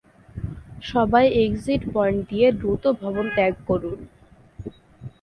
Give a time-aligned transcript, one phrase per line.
[0.91, 3.99] সবাই exit point দিয়ে দ্রুত ভবন ত্যাগ করুন!